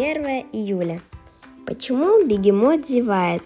1 0.00 0.46
июля. 0.54 1.02
Почему 1.66 2.24
бегемот 2.24 2.88
зевает? 2.88 3.42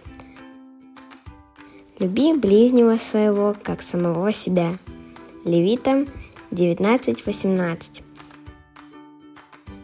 Люби 1.98 2.32
ближнего 2.32 2.96
своего, 2.96 3.56
как 3.60 3.82
самого 3.82 4.30
себя. 4.30 4.78
Левитам 5.44 6.06
19.18 6.52 8.02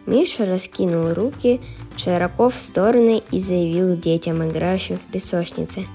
Миша 0.07 0.47
раскинул 0.47 1.13
руки 1.13 1.61
широко 1.97 2.49
в 2.49 2.57
стороны 2.57 3.21
и 3.33 3.41
заявил 3.41 3.97
детям, 3.97 4.49
играющим 4.49 4.97
в 4.97 5.13
песочнице. 5.13 5.87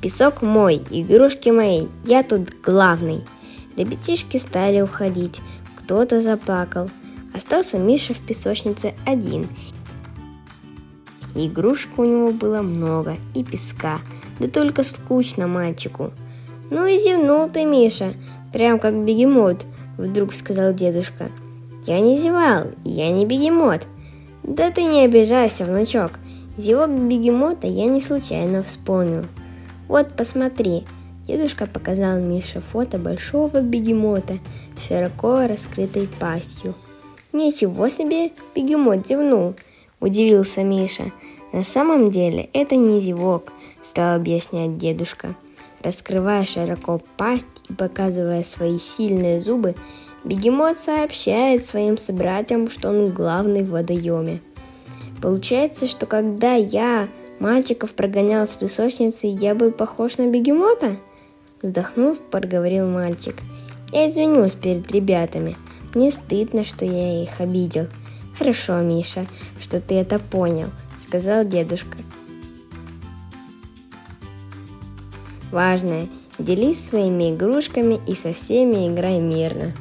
«Песок 0.00 0.40
мой, 0.40 0.82
игрушки 0.90 1.50
мои, 1.50 1.88
я 2.06 2.22
тут 2.22 2.48
главный!» 2.62 3.20
Ребятишки 3.76 4.38
стали 4.38 4.80
уходить, 4.80 5.42
кто-то 5.76 6.22
заплакал. 6.22 6.88
Остался 7.34 7.78
Миша 7.78 8.14
в 8.14 8.20
песочнице 8.20 8.94
один. 9.04 9.48
Игрушек 11.34 11.98
у 11.98 12.04
него 12.04 12.30
было 12.30 12.62
много 12.62 13.16
и 13.34 13.42
песка, 13.42 14.00
да 14.38 14.48
только 14.48 14.82
скучно 14.82 15.46
мальчику. 15.46 16.12
«Ну 16.70 16.86
и 16.86 16.98
зевнул 16.98 17.48
ты, 17.48 17.64
Миша, 17.64 18.14
прям 18.52 18.78
как 18.78 18.94
бегемот»,— 18.94 19.64
вдруг 19.98 20.32
сказал 20.32 20.72
дедушка— 20.72 21.30
я 21.86 22.00
не 22.00 22.16
зевал, 22.16 22.68
я 22.82 23.10
не 23.10 23.26
бегемот. 23.26 23.86
Да 24.42 24.70
ты 24.70 24.84
не 24.84 25.04
обижайся, 25.04 25.66
внучок. 25.66 26.12
Зевок 26.56 26.88
бегемота 26.88 27.66
я 27.66 27.84
не 27.84 28.00
случайно 28.00 28.62
вспомнил. 28.62 29.26
Вот, 29.86 30.14
посмотри. 30.16 30.84
Дедушка 31.26 31.66
показал 31.66 32.20
Мише 32.20 32.60
фото 32.60 32.96
большого 32.96 33.60
бегемота 33.60 34.38
с 34.78 34.86
широко 34.86 35.46
раскрытой 35.46 36.08
пастью. 36.18 36.74
Ничего 37.34 37.88
себе, 37.88 38.30
бегемот 38.54 39.06
зевнул, 39.06 39.54
удивился 40.04 40.62
Миша. 40.62 41.12
На 41.52 41.62
самом 41.62 42.10
деле 42.10 42.50
это 42.52 42.76
не 42.76 43.00
зевок, 43.00 43.52
стал 43.82 44.16
объяснять 44.16 44.76
дедушка. 44.76 45.34
Раскрывая 45.82 46.44
широко 46.44 47.00
пасть 47.16 47.46
и 47.68 47.72
показывая 47.72 48.42
свои 48.42 48.78
сильные 48.78 49.40
зубы, 49.40 49.74
Бегемот 50.24 50.78
сообщает 50.78 51.66
своим 51.66 51.98
собратьям, 51.98 52.70
что 52.70 52.90
он 52.90 53.12
главный 53.12 53.62
в 53.62 53.70
водоеме. 53.70 54.40
Получается, 55.20 55.86
что 55.86 56.06
когда 56.06 56.54
я 56.54 57.08
мальчиков 57.40 57.92
прогонял 57.92 58.46
с 58.46 58.56
песочницы, 58.56 59.26
я 59.26 59.54
был 59.54 59.70
похож 59.70 60.18
на 60.18 60.28
бегемота? 60.28 60.96
Вздохнув, 61.62 62.18
проговорил 62.18 62.88
мальчик. 62.88 63.36
Я 63.92 64.10
извинюсь 64.10 64.52
перед 64.52 64.90
ребятами. 64.92 65.56
Мне 65.94 66.10
стыдно, 66.10 66.64
что 66.64 66.84
я 66.84 67.22
их 67.22 67.40
обидел. 67.40 67.86
Хорошо, 68.38 68.80
Миша, 68.80 69.26
что 69.60 69.80
ты 69.80 69.94
это 69.94 70.18
понял, 70.18 70.70
сказал 71.06 71.44
дедушка. 71.44 71.98
Важное, 75.52 76.08
делись 76.38 76.84
своими 76.84 77.34
игрушками 77.34 78.00
и 78.08 78.16
со 78.16 78.32
всеми 78.32 78.88
играй 78.92 79.20
мирно. 79.20 79.72